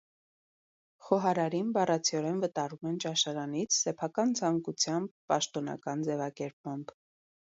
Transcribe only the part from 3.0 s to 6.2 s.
ճաշարանից՝ «սեփական ցանկությամբ» պաշտոնական